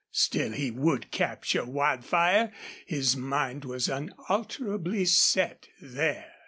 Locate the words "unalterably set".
3.87-5.67